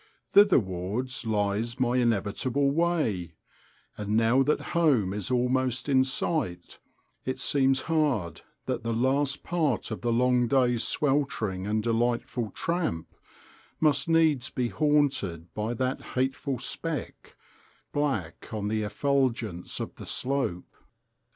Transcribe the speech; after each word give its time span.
Thitherwards 0.31 1.27
lies 1.27 1.79
my 1.79 1.97
inevitable 1.97 2.71
way; 2.71 3.35
and 3.95 4.17
now 4.17 4.41
that 4.41 4.59
home 4.73 5.13
is 5.13 5.29
almost 5.29 5.87
in 5.87 6.03
sight 6.03 6.79
it 7.23 7.37
seems 7.37 7.81
hard 7.81 8.41
that 8.65 8.81
the 8.81 8.93
last 8.93 9.43
part 9.43 9.91
of 9.91 10.01
the 10.01 10.11
long 10.11 10.47
day's 10.47 10.83
sweltering 10.83 11.67
and 11.67 11.83
delightful 11.83 12.49
tramp 12.49 13.13
must 13.79 14.09
needs 14.09 14.49
be 14.49 14.69
haunted 14.69 15.53
by 15.53 15.75
that 15.75 16.01
hateful 16.15 16.57
speck, 16.57 17.37
black 17.93 18.51
on 18.51 18.69
the 18.69 18.81
effulgence 18.81 19.79
of 19.79 19.93
the 19.97 20.07
slope. 20.07 20.75